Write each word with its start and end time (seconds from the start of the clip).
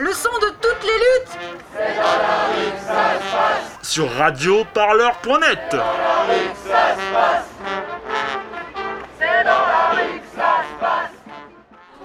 le 0.00 0.12
son 0.12 0.30
de 0.40 0.48
toutes 0.60 0.82
les 0.82 0.98
luttes 1.04 1.38
Sur 3.82 4.10
radioparleur.net 4.10 5.76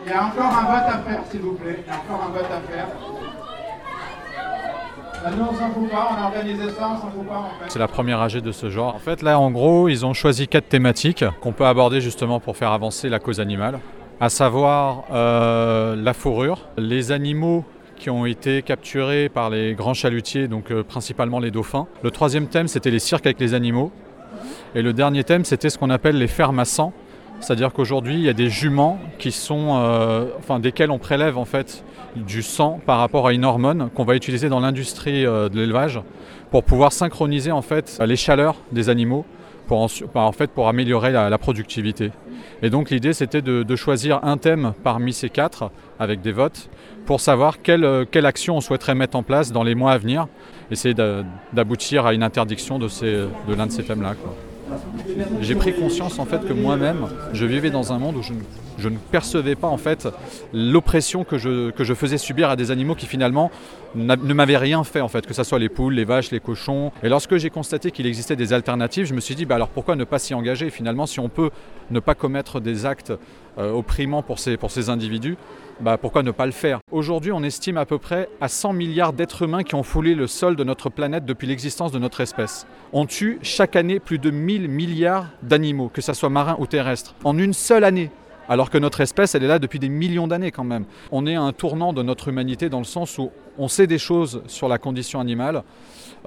Il 0.05 0.12
y 0.12 0.13
a 0.13 0.26
encore 0.26 0.46
un 0.46 0.66
vote 0.66 0.88
à 0.88 1.10
faire, 1.10 1.21
s'il 1.31 1.42
vous 1.42 1.54
plaît. 1.54 1.84
Il 1.86 1.92
y 1.92 1.95
a 1.95 2.00
encore 2.00 2.27
un 2.27 2.31
vote 2.31 2.45
à 2.45 2.62
faire. 2.71 2.88
On 5.27 5.57
s'en 5.57 5.71
fout 5.71 5.89
pas, 5.89 6.09
on 6.12 6.23
a 6.23 6.25
organisé 6.27 6.70
ça, 6.70 6.91
on 6.96 7.02
s'en 7.02 7.09
fout 7.09 7.27
pas, 7.27 7.38
en 7.38 7.50
fait. 7.59 7.70
C'est 7.70 7.80
la 7.80 7.88
première 7.88 8.21
AG 8.21 8.38
de 8.38 8.52
ce 8.52 8.70
genre. 8.70 8.93
En 8.93 9.00
fait, 9.00 9.23
là, 9.23 9.39
en 9.39 9.50
gros, 9.50 9.89
ils 9.89 10.05
ont 10.05 10.14
choisi 10.14 10.48
quatre 10.48 10.70
thématiques 10.70 11.25
qu'on 11.41 11.52
peut 11.54 11.66
aborder 11.66 12.02
justement 12.02 12.39
pour 12.39 12.57
faire 12.57 12.71
avancer 12.71 13.09
la 13.09 13.18
cause 13.18 13.39
animale, 13.39 13.80
à 14.20 14.30
savoir 14.30 15.05
euh, 15.12 15.96
la 15.96 16.14
fourrure, 16.14 16.68
les 16.77 17.12
animaux 17.12 17.66
qui 17.98 18.09
ont 18.09 18.26
été 18.26 18.62
capturés 18.62 19.30
par 19.30 19.49
les 19.49 19.73
grands 19.73 19.94
chalutiers, 19.94 20.48
donc 20.48 20.72
euh, 20.72 20.84
principalement 20.84 21.40
les 21.40 21.52
dauphins. 21.52 21.88
Le 22.04 22.12
troisième 22.12 22.48
thème, 22.48 22.68
c'était 22.68 22.91
les 22.91 22.99
cirques 22.99 23.26
avec 23.26 23.40
les 23.40 23.54
animaux. 23.54 23.91
Et 24.76 24.81
le 24.81 24.94
dernier 24.94 25.23
thème, 25.23 25.45
c'était 25.45 25.70
ce 25.70 25.77
qu'on 25.77 25.90
appelle 25.90 26.18
les 26.18 26.27
fermes 26.27 26.59
à 26.59 26.66
sang. 26.66 26.94
C'est-à-dire 27.40 27.73
qu'aujourd'hui, 27.73 28.16
il 28.16 28.21
y 28.21 28.30
a 28.30 28.34
des 28.34 28.49
juments 28.49 28.99
qui 29.18 29.31
sont, 29.31 29.77
euh, 29.77 30.27
enfin, 30.40 30.59
desquels 30.59 30.91
on 30.91 30.99
prélève 30.99 31.38
en 31.38 31.45
fait 31.45 31.84
du 32.16 32.41
sang 32.41 32.80
par 32.85 32.99
rapport 32.99 33.27
à 33.27 33.34
une 33.34 33.44
hormone 33.44 33.90
qu'on 33.94 34.05
va 34.05 34.16
utiliser 34.16 34.48
dans 34.48 34.59
l'industrie 34.59 35.26
euh, 35.26 35.49
de 35.49 35.59
l'élevage 35.59 35.99
pour 36.52 36.63
pouvoir 36.63 36.93
synchroniser 36.93 37.52
en 37.52 37.62
fait 37.62 37.99
les 38.05 38.16
chaleurs 38.16 38.55
des 38.71 38.90
animaux 38.90 39.26
pour, 39.68 39.82
en, 40.16 40.32
fait, 40.32 40.52
pour 40.52 40.68
améliorer 40.68 41.12
la, 41.12 41.38
productivité. 41.38 42.12
Et 42.62 42.70
donc 42.70 42.90
l'idée 42.90 43.14
c'était 43.14 43.42
de, 43.42 43.76
choisir 43.76 44.24
un 44.24 44.38
thème 44.38 44.74
parmi 44.84 45.14
ces 45.14 45.30
quatre 45.30 45.72
avec 46.00 46.22
des 46.22 46.32
votes 46.32 46.70
pour 47.05 47.22
savoir 47.22 47.62
quelle, 47.62 48.05
quelle 48.10 48.26
action 48.26 48.58
on 48.58 48.62
souhaiterait 48.62 48.96
mettre 48.96 49.16
en 49.18 49.24
place 49.24 49.52
dans 49.52 49.64
les 49.64 49.76
mois 49.76 49.91
à 49.91 49.98
venir, 49.98 50.27
essayer 50.72 50.96
d'aboutir 51.54 52.05
à 52.05 52.13
une 52.13 52.24
interdiction 52.24 52.80
de 52.80 52.88
l'un 53.55 53.68
de 53.68 53.72
ces 53.72 53.84
thèmes-là. 53.84 54.16
J'ai 55.41 55.55
pris 55.55 55.73
conscience 55.73 56.20
en 56.20 56.25
fait 56.25 56.45
que 56.48 56.53
moi-même, 56.53 57.07
je 57.34 57.45
vivais 57.45 57.70
dans 57.70 57.93
un 57.93 57.99
monde 57.99 58.17
où 58.17 58.21
je, 58.21 58.89
ne 58.89 58.98
percevais 58.98 59.55
pas 59.55 59.67
en 59.67 59.77
fait 59.77 60.07
l'oppression 60.53 61.23
que 61.23 61.37
je, 61.37 61.71
que 61.71 61.84
je 61.84 61.93
faisais 61.93 62.17
subir 62.17 62.49
à 62.49 62.55
des 62.55 62.71
animaux 62.71 62.95
qui 62.95 63.05
finalement 63.05 63.51
ne 63.95 64.33
m'avaient 64.33 64.57
rien 64.57 64.83
fait 64.83 65.01
en 65.01 65.07
fait, 65.07 65.25
que 65.25 65.33
ce 65.33 65.44
soit 65.44 65.59
les 65.59 65.69
poules, 65.69 65.94
les 65.94 66.06
vaches, 66.06 66.31
les 66.31 66.39
cochons. 66.39 66.91
Et 67.03 67.09
lorsque 67.09 67.38
j'ai 67.38 67.50
constaté 67.50 67.91
qu'il 67.91 68.06
existait 68.06 68.35
des 68.35 68.53
alternatives, 68.53 69.06
je 69.06 69.13
me 69.13 69.22
suis 69.22 69.35
dit 69.35 69.45
bah 69.45 69.56
alors 69.56 69.69
pourquoi 69.69 69.95
ne 69.95 70.03
pas 70.03 70.19
s'y 70.19 70.33
engager 70.33 70.69
Finalement, 70.69 71.06
si 71.06 71.19
on 71.19 71.29
peut 71.29 71.50
ne 71.91 72.00
pas 72.00 72.16
commettre 72.16 72.59
des 72.59 72.85
actes 72.85 73.13
euh, 73.57 73.72
opprimants 73.72 74.22
pour 74.22 74.39
ces, 74.39 74.57
pour 74.57 74.72
ces 74.72 74.89
individus, 74.89 75.38
bah 75.79 75.97
pourquoi 75.97 76.23
ne 76.23 76.31
pas 76.31 76.45
le 76.45 76.51
faire? 76.51 76.79
Aujourd'hui, 76.91 77.31
on 77.31 77.44
estime 77.44 77.78
à 77.78 77.85
peu 77.85 77.97
près 77.97 78.29
à 78.41 78.47
100 78.47 78.73
milliards 78.73 79.13
d'êtres 79.13 79.44
humains 79.44 79.63
qui 79.63 79.75
ont 79.75 79.83
foulé 79.83 80.16
le 80.16 80.28
sol 80.28 80.56
de 80.56 80.63
notre 80.63 80.89
planète 80.89 81.25
depuis 81.25 81.47
l'existence 81.47 81.91
de 81.91 82.00
notre 82.00 82.22
espèce. 82.22 82.66
On 82.94 83.06
tue 83.06 83.39
chaque 83.41 83.75
année 83.75 84.00
plus 84.00 84.19
de 84.19 84.29
1000 84.29 84.69
milliards 84.69 84.94
d'animaux, 85.44 85.90
que 85.94 86.01
ce 86.01 86.13
soit 86.13 86.29
marins 86.29 86.56
ou 86.59 86.68
terrestres, 86.68 87.16
en 87.24 87.38
une 87.38 87.53
seule 87.53 87.84
année. 87.84 88.12
Alors 88.47 88.69
que 88.69 88.78
notre 88.78 89.01
espèce, 89.01 89.34
elle 89.34 89.44
est 89.44 89.47
là 89.47 89.59
depuis 89.59 89.79
des 89.79 89.90
millions 89.90 90.28
d'années 90.28 90.51
quand 90.51 90.63
même. 90.63 90.85
On 91.12 91.25
est 91.25 91.35
à 91.35 91.41
un 91.41 91.51
tournant 91.51 91.94
de 91.94 92.03
notre 92.03 92.28
humanité 92.28 92.69
dans 92.69 92.78
le 92.78 92.85
sens 92.85 93.18
où 93.18 93.31
on 93.57 93.68
sait 93.68 93.88
des 93.88 93.97
choses 93.97 94.44
sur 94.47 94.68
la 94.68 94.78
condition 94.78 95.19
animale. 95.19 95.63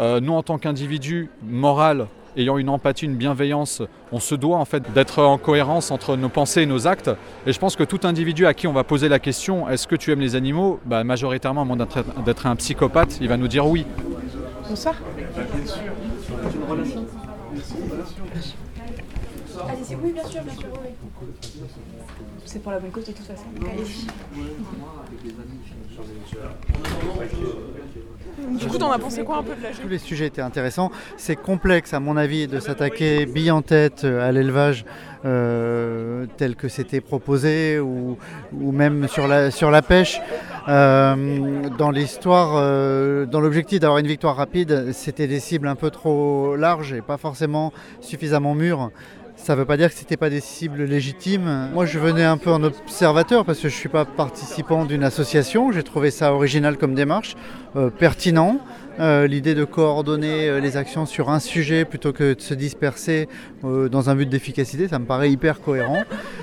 Euh, 0.00 0.20
nous, 0.20 0.32
en 0.32 0.42
tant 0.42 0.58
qu'individus 0.58 1.30
moral, 1.42 2.08
ayant 2.36 2.58
une 2.58 2.68
empathie, 2.68 3.04
une 3.04 3.14
bienveillance, 3.14 3.82
on 4.10 4.18
se 4.20 4.34
doit 4.34 4.56
en 4.56 4.64
fait 4.64 4.92
d'être 4.92 5.22
en 5.22 5.38
cohérence 5.38 5.90
entre 5.90 6.16
nos 6.16 6.28
pensées 6.28 6.62
et 6.62 6.66
nos 6.66 6.88
actes. 6.88 7.10
Et 7.46 7.52
je 7.52 7.58
pense 7.58 7.76
que 7.76 7.84
tout 7.84 8.00
individu 8.02 8.46
à 8.46 8.54
qui 8.54 8.66
on 8.66 8.72
va 8.72 8.84
poser 8.84 9.08
la 9.08 9.18
question 9.20 9.68
est-ce 9.68 9.86
que 9.86 9.96
tu 9.96 10.10
aimes 10.10 10.20
les 10.20 10.34
animaux? 10.34 10.80
Bah, 10.86 11.04
Majoritairement, 11.04 11.62
à 11.62 11.64
moins 11.64 11.76
d'être 11.76 12.46
un 12.46 12.56
psychopathe, 12.56 13.18
il 13.20 13.28
va 13.28 13.36
nous 13.36 13.48
dire 13.48 13.66
oui. 13.66 13.86
Bonsoir. 14.68 14.94
Merci. 17.54 18.54
Allez-y, 19.68 19.96
oui, 19.96 20.12
bien 20.12 20.24
sûr, 20.24 20.42
bien 20.42 20.54
sûr, 20.54 20.68
oui. 20.82 20.90
C'est 22.44 22.62
pour 22.62 22.72
la 22.72 22.78
bonne 22.78 22.90
cause 22.90 23.04
de 23.06 23.12
toute 23.12 23.26
façon. 23.26 23.44
Allez-y. 23.60 24.06
Du 28.58 28.66
coup, 28.66 28.78
t'en 28.78 28.90
as 28.92 28.98
pensé 28.98 29.24
quoi 29.24 29.38
un 29.38 29.42
peu 29.42 29.54
de 29.54 29.62
la 29.62 29.70
Tous 29.70 29.88
les 29.88 29.98
sujets 29.98 30.26
étaient 30.26 30.42
intéressants. 30.42 30.90
C'est 31.16 31.36
complexe, 31.36 31.92
à 31.92 32.00
mon 32.00 32.16
avis, 32.16 32.46
de 32.46 32.60
s'attaquer 32.60 33.26
bille 33.26 33.50
en 33.50 33.62
tête 33.62 34.04
à 34.04 34.30
l'élevage 34.32 34.84
euh, 35.24 36.26
tel 36.36 36.54
que 36.54 36.68
c'était 36.68 37.00
proposé 37.00 37.80
ou, 37.80 38.16
ou, 38.52 38.72
même 38.72 39.08
sur 39.08 39.26
la, 39.26 39.50
sur 39.50 39.70
la 39.70 39.82
pêche. 39.82 40.20
Euh, 40.68 41.68
dans 41.76 41.90
l'histoire, 41.90 42.52
euh, 42.54 43.26
dans 43.26 43.40
l'objectif 43.40 43.80
d'avoir 43.80 43.98
une 43.98 44.06
victoire 44.06 44.36
rapide, 44.36 44.92
c'était 44.92 45.26
des 45.26 45.40
cibles 45.40 45.66
un 45.66 45.74
peu 45.74 45.90
trop 45.90 46.56
larges 46.56 46.92
et 46.92 47.00
pas 47.00 47.16
forcément 47.16 47.72
suffisamment 48.00 48.54
mûres. 48.54 48.90
Ça 49.48 49.54
ne 49.54 49.60
veut 49.60 49.64
pas 49.64 49.78
dire 49.78 49.88
que 49.88 49.94
ce 49.94 50.00
n'était 50.00 50.18
pas 50.18 50.28
des 50.28 50.42
cibles 50.42 50.84
légitimes. 50.84 51.70
Moi, 51.72 51.86
je 51.86 51.98
venais 51.98 52.22
un 52.22 52.36
peu 52.36 52.52
en 52.52 52.62
observateur 52.62 53.46
parce 53.46 53.56
que 53.60 53.70
je 53.70 53.74
ne 53.74 53.78
suis 53.78 53.88
pas 53.88 54.04
participant 54.04 54.84
d'une 54.84 55.02
association. 55.02 55.72
J'ai 55.72 55.82
trouvé 55.82 56.10
ça 56.10 56.34
original 56.34 56.76
comme 56.76 56.94
démarche, 56.94 57.34
euh, 57.74 57.88
pertinent. 57.88 58.60
Euh, 59.00 59.26
L'idée 59.26 59.54
de 59.54 59.64
coordonner 59.64 60.50
euh, 60.50 60.60
les 60.60 60.76
actions 60.76 61.06
sur 61.06 61.30
un 61.30 61.40
sujet 61.40 61.86
plutôt 61.86 62.12
que 62.12 62.34
de 62.34 62.40
se 62.42 62.52
disperser 62.52 63.26
dans 63.62 64.10
un 64.10 64.14
but 64.16 64.28
d'efficacité, 64.28 64.86
ça 64.86 64.98
me 64.98 65.06
paraît 65.06 65.30
hyper 65.30 65.62
cohérent. 65.62 66.02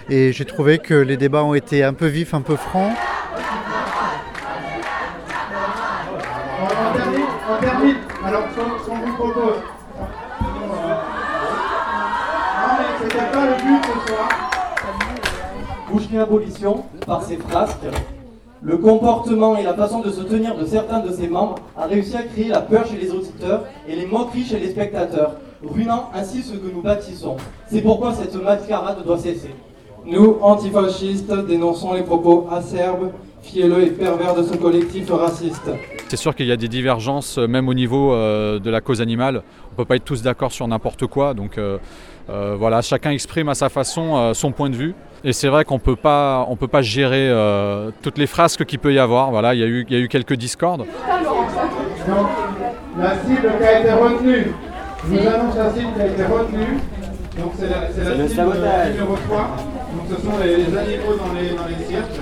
Et 0.10 0.32
j'ai 0.32 0.46
trouvé 0.46 0.80
que 0.80 0.96
les 0.96 1.16
débats 1.16 1.44
ont 1.44 1.54
été 1.54 1.84
un 1.84 1.94
peu 1.94 2.08
vifs, 2.08 2.34
un 2.34 2.42
peu 2.42 2.56
francs. 2.56 2.92
On 6.60 6.98
termine, 6.98 7.22
on 7.52 7.62
termine. 7.62 7.98
Alors, 8.26 8.48
ce 8.56 8.90
qu'on 8.90 8.98
vous 8.98 9.14
propose, 9.14 9.62
c'était 13.08 13.32
pas 13.32 13.46
Boucherie 15.92 16.18
Abolition, 16.18 16.84
par 17.06 17.24
ses 17.24 17.38
frasques, 17.38 17.78
le 18.62 18.78
comportement 18.78 19.58
et 19.58 19.64
la 19.64 19.74
façon 19.74 20.02
de 20.02 20.10
se 20.10 20.22
tenir 20.22 20.58
de 20.58 20.66
certains 20.66 21.00
de 21.00 21.12
ses 21.12 21.28
membres 21.28 21.56
a 21.78 21.86
réussi 21.86 22.16
à 22.16 22.24
créer 22.24 22.48
la 22.48 22.62
peur 22.62 22.86
chez 22.88 22.98
les 22.98 23.12
auditeurs 23.12 23.66
et 23.88 23.96
les 23.96 24.06
moqueries 24.06 24.46
chez 24.46 24.60
les 24.60 24.72
spectateurs, 24.72 25.36
ruinant 25.64 26.10
ainsi 26.14 26.42
ce 26.42 26.54
que 26.54 26.74
nous 26.74 26.82
bâtissons. 26.82 27.38
C'est 27.70 27.82
pourquoi 27.82 28.14
cette 28.14 28.36
mascarade 28.36 29.04
doit 29.06 29.18
cesser. 29.18 29.52
Nous, 30.06 30.38
antifascistes, 30.42 31.32
dénonçons 31.48 31.94
les 31.94 32.04
propos 32.04 32.48
acerbes, 32.52 33.12
fielleux 33.42 33.84
et 33.84 33.92
pervers 33.92 34.36
de 34.36 34.44
ce 34.44 34.56
collectif 34.56 35.12
raciste. 35.12 35.70
C'est 36.08 36.18
sûr 36.18 36.36
qu'il 36.36 36.46
y 36.46 36.52
a 36.52 36.58
des 36.58 36.68
divergences, 36.68 37.38
même 37.40 37.68
au 37.68 37.74
niveau 37.74 38.14
euh, 38.14 38.60
de 38.60 38.70
la 38.70 38.80
cause 38.80 39.02
animale. 39.02 39.42
On 39.70 39.72
ne 39.72 39.76
peut 39.78 39.86
pas 39.86 39.96
être 39.96 40.06
tous 40.06 40.22
d'accord 40.22 40.52
sur 40.52 40.68
n'importe 40.68 41.08
quoi. 41.08 41.34
Donc 41.34 41.58
euh, 41.58 41.78
euh, 42.30 42.56
voilà, 42.58 42.82
chacun 42.82 43.12
exprime 43.12 43.50
à 43.50 43.56
sa 43.56 43.70
façon 43.70 44.16
euh, 44.16 44.34
son 44.34 44.52
point 44.52 44.70
de 44.70 44.76
vue. 44.76 44.94
Et 45.24 45.34
c'est 45.34 45.48
vrai 45.48 45.66
qu'on 45.66 45.80
peut 45.80 45.96
pas, 45.96 46.46
on 46.48 46.56
peut 46.56 46.68
pas 46.68 46.84
gérer 46.84 47.28
euh, 47.30 47.90
toutes 48.04 48.20
les 48.20 48.28
frasques 48.28 48.66
qu'il 48.66 48.78
peut 48.78 48.94
y 48.94 49.00
avoir. 49.00 49.32
Voilà, 49.32 49.56
il 49.56 49.60
y 49.60 49.64
a 49.64 49.68
eu, 49.68 49.86
il 49.90 49.96
y 49.96 50.00
a 50.00 50.04
eu 50.04 50.08
quelques 50.08 50.36
discordes. 50.36 50.86
Donc, 52.08 52.28
la 53.00 53.12
cible 53.26 53.52
qui 53.58 53.64
a 53.66 53.80
été 53.80 53.92
retenue, 53.92 54.48
je 55.04 55.08
vous 55.10 55.28
annonce 55.28 55.56
la 55.56 55.74
cible 55.74 55.94
qui 55.96 56.02
a 56.02 56.08
été 56.08 56.24
retenue. 56.24 56.78
Donc 57.38 57.52
c'est 57.58 57.68
la, 57.68 57.92
c'est 57.92 58.04
la 58.04 58.28
cible 58.28 58.94
numéro 58.94 59.16
3. 59.28 59.40
Donc 59.40 60.06
ce 60.10 60.22
sont 60.24 60.38
les, 60.40 60.58
les 60.58 60.78
animaux 60.78 61.16
dans 61.18 61.34
les, 61.34 61.50
dans 61.50 61.66
les 61.66 61.84
cirques. 61.86 62.22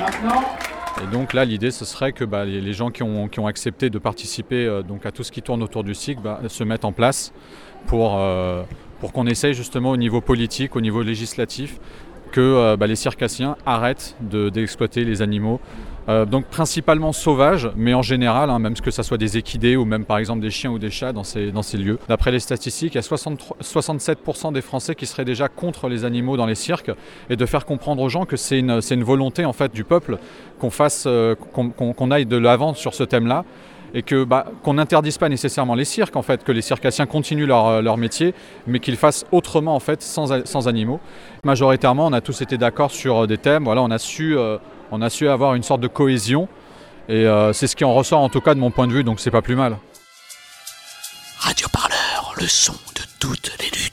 Maintenant, 0.00 0.42
Et 1.02 1.06
donc 1.12 1.32
là, 1.32 1.44
l'idée, 1.44 1.70
ce 1.70 1.84
serait 1.84 2.12
que 2.12 2.24
bah, 2.24 2.44
les, 2.44 2.72
gens 2.72 2.90
qui 2.90 3.02
ont, 3.02 3.46
accepté 3.46 3.88
de 3.90 3.98
participer 3.98 4.66
euh, 4.66 4.82
donc 4.82 5.06
à 5.06 5.12
tout 5.12 5.22
ce 5.22 5.30
qui 5.30 5.42
tourne 5.42 5.62
autour 5.62 5.84
du 5.84 5.94
cycle 5.94 6.20
bah, 6.22 6.40
se 6.48 6.64
mettent 6.64 6.84
en 6.84 6.92
place 6.92 7.32
pour, 7.86 8.18
euh, 8.18 8.62
pour 9.00 9.12
qu'on 9.12 9.26
essaye 9.26 9.54
justement 9.54 9.90
au 9.90 9.96
niveau 9.96 10.20
politique, 10.20 10.74
au 10.76 10.80
niveau 10.80 11.02
législatif, 11.02 11.78
que 12.32 12.40
euh, 12.40 12.76
bah, 12.76 12.86
les 12.86 12.96
circassiens 12.96 13.56
arrêtent 13.64 14.16
de- 14.20 14.48
d'exploiter 14.48 15.04
les 15.04 15.22
animaux. 15.22 15.60
Euh, 16.08 16.24
donc 16.24 16.46
principalement 16.46 17.12
sauvages, 17.12 17.70
mais 17.76 17.92
en 17.92 18.00
général, 18.00 18.48
hein, 18.48 18.58
même 18.58 18.74
que 18.74 18.90
ce 18.90 19.02
soit 19.02 19.18
des 19.18 19.36
équidés 19.36 19.76
ou 19.76 19.84
même 19.84 20.06
par 20.06 20.16
exemple 20.16 20.40
des 20.40 20.50
chiens 20.50 20.70
ou 20.70 20.78
des 20.78 20.90
chats 20.90 21.12
dans 21.12 21.24
ces, 21.24 21.52
dans 21.52 21.62
ces 21.62 21.76
lieux. 21.76 21.98
D'après 22.08 22.30
les 22.30 22.40
statistiques, 22.40 22.94
il 22.94 22.96
y 22.96 22.98
a 22.98 23.02
63 23.02 23.58
67% 23.62 24.52
des 24.52 24.62
Français 24.62 24.94
qui 24.94 25.04
seraient 25.04 25.26
déjà 25.26 25.48
contre 25.48 25.88
les 25.88 26.06
animaux 26.06 26.38
dans 26.38 26.46
les 26.46 26.54
cirques 26.54 26.90
et 27.28 27.36
de 27.36 27.46
faire 27.46 27.66
comprendre 27.66 28.02
aux 28.02 28.08
gens 28.08 28.24
que 28.24 28.36
c'est 28.36 28.58
une, 28.58 28.80
une 28.90 29.04
volonté 29.04 29.44
en 29.44 29.52
fait 29.52 29.72
du 29.72 29.84
peuple 29.84 30.18
qu'on 30.58 30.70
fasse, 30.70 31.04
euh, 31.06 31.34
qu'on 31.34 32.10
aille 32.10 32.26
de 32.26 32.36
l'avant 32.36 32.72
sur 32.72 32.94
ce 32.94 33.04
thème-là 33.04 33.44
et 33.94 34.04
bah, 34.26 34.46
qu'on 34.62 34.74
n'interdise 34.74 35.18
pas 35.18 35.28
nécessairement 35.28 35.74
les 35.74 35.84
cirques 35.84 36.16
en 36.16 36.22
fait, 36.22 36.42
que 36.42 36.52
les 36.52 36.62
circassiens 36.62 37.06
continuent 37.06 37.46
leur, 37.46 37.66
euh, 37.66 37.82
leur 37.82 37.96
métier, 37.98 38.34
mais 38.66 38.80
qu'ils 38.80 38.96
fassent 38.96 39.26
autrement 39.32 39.74
en 39.74 39.80
fait, 39.80 40.02
sans, 40.02 40.44
sans 40.46 40.68
animaux. 40.68 41.00
Majoritairement, 41.44 42.06
on 42.06 42.12
a 42.12 42.20
tous 42.20 42.40
été 42.40 42.56
d'accord 42.56 42.90
sur 42.90 43.26
des 43.26 43.38
thèmes. 43.38 43.64
Voilà, 43.64 43.82
on 43.82 43.90
a 43.90 43.98
su, 43.98 44.36
on 44.90 45.02
a 45.02 45.10
su 45.10 45.28
avoir 45.28 45.54
une 45.54 45.62
sorte 45.62 45.80
de 45.80 45.88
cohésion, 45.88 46.48
et 47.08 47.26
euh, 47.26 47.52
c'est 47.52 47.66
ce 47.66 47.76
qui 47.76 47.84
en 47.84 47.94
ressort 47.94 48.20
en 48.20 48.28
tout 48.28 48.40
cas 48.40 48.54
de 48.54 48.60
mon 48.60 48.70
point 48.70 48.86
de 48.86 48.92
vue, 48.92 49.04
donc 49.04 49.20
c'est 49.20 49.30
pas 49.30 49.42
plus 49.42 49.56
mal. 49.56 49.78
Radio 51.38 51.68
Parleur, 51.72 52.34
le 52.36 52.46
son 52.46 52.72
de 52.72 53.02
toutes 53.18 53.52
les 53.60 53.66
luttes. 53.66 53.87